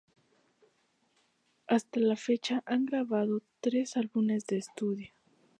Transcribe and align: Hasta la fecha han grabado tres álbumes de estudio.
Hasta 1.67 1.99
la 1.99 2.15
fecha 2.15 2.63
han 2.65 2.87
grabado 2.87 3.43
tres 3.59 3.95
álbumes 3.97 4.47
de 4.47 4.57
estudio. 4.57 5.11